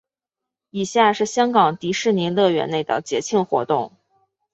[0.71, 3.91] 以下是香港迪士尼乐园内的节庆活动。